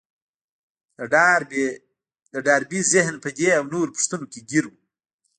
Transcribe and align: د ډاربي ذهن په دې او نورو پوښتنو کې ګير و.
د 2.33 2.35
ډاربي 2.45 2.79
ذهن 2.93 3.15
په 3.23 3.29
دې 3.37 3.47
او 3.57 3.63
نورو 3.73 3.93
پوښتنو 3.95 4.25
کې 4.31 4.39
ګير 4.49 4.65
و. 4.69 4.73